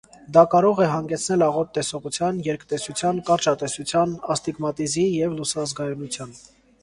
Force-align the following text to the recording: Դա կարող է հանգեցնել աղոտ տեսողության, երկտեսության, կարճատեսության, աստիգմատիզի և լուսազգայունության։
Դա 0.35 0.41
կարող 0.51 0.79
է 0.83 0.85
հանգեցնել 0.91 1.43
աղոտ 1.47 1.67
տեսողության, 1.77 2.39
երկտեսության, 2.47 3.21
կարճատեսության, 3.29 4.15
աստիգմատիզի 4.37 5.03
և 5.19 5.39
լուսազգայունության։ 5.43 6.35